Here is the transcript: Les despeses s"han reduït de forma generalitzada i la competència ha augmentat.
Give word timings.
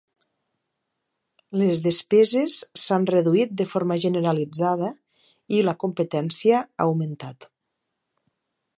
Les 1.61 1.81
despeses 1.87 2.55
s"han 2.79 3.05
reduït 3.11 3.55
de 3.63 3.69
forma 3.75 3.99
generalitzada 4.07 4.91
i 5.59 5.63
la 5.71 5.79
competència 5.85 6.65
ha 6.67 6.89
augmentat. 6.91 7.51